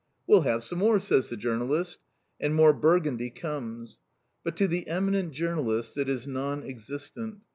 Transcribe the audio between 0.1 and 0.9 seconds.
"We'll have some